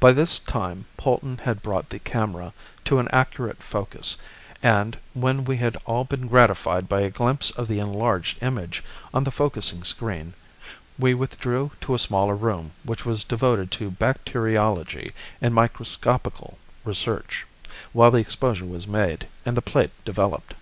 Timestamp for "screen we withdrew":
9.84-11.72